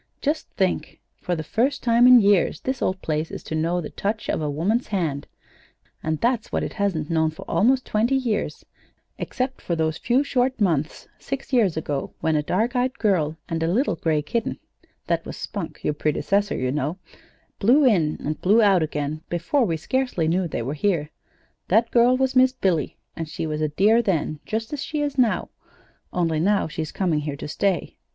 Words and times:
"Just 0.19 0.49
think; 0.53 0.99
for 1.17 1.35
the 1.35 1.43
first 1.43 1.83
time 1.83 2.07
in 2.07 2.19
years 2.19 2.59
this 2.61 2.81
old 2.81 2.99
place 3.03 3.29
is 3.29 3.43
to 3.43 3.53
know 3.53 3.79
the 3.79 3.91
touch 3.91 4.29
of 4.29 4.41
a 4.41 4.49
woman's 4.49 4.87
hand 4.87 5.27
and 6.01 6.19
that's 6.19 6.51
what 6.51 6.63
it 6.63 6.73
hasn't 6.73 7.11
known 7.11 7.29
for 7.29 7.43
almost 7.47 7.85
twenty 7.85 8.15
years, 8.15 8.65
except 9.19 9.61
for 9.61 9.75
those 9.75 9.99
few 9.99 10.23
short 10.23 10.59
months 10.59 11.07
six 11.19 11.53
years 11.53 11.77
ago 11.77 12.15
when 12.19 12.35
a 12.35 12.41
dark 12.41 12.75
eyed 12.75 12.97
girl 12.97 13.37
and 13.47 13.61
a 13.61 13.67
little 13.71 13.95
gray 13.95 14.23
kitten 14.23 14.57
(that 15.05 15.23
was 15.23 15.37
Spunk, 15.37 15.83
your 15.83 15.93
predecessor, 15.93 16.57
you 16.57 16.71
know) 16.71 16.97
blew 17.59 17.85
in 17.85 18.17
and 18.25 18.41
blew 18.41 18.59
out 18.59 18.81
again 18.81 19.21
before 19.29 19.65
we 19.65 19.77
scarcely 19.77 20.27
knew 20.27 20.47
they 20.47 20.63
were 20.63 20.73
here. 20.73 21.11
That 21.67 21.91
girl 21.91 22.17
was 22.17 22.35
Miss 22.35 22.53
Billy, 22.53 22.97
and 23.15 23.29
she 23.29 23.45
was 23.45 23.61
a 23.61 23.67
dear 23.69 24.01
then, 24.01 24.39
just 24.47 24.73
as 24.73 24.81
she 24.83 25.01
is 25.01 25.19
now, 25.19 25.49
only 26.11 26.39
now 26.39 26.67
she's 26.67 26.91
coming 26.91 27.19
here 27.19 27.35
to 27.35 27.47
stay. 27.47 27.97